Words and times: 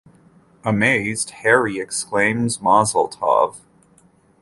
Amazed, 0.65 1.29
Harry 1.29 1.77
exclaims, 1.77 2.59
"Mazel 2.59 3.07
tov"! 3.07 3.57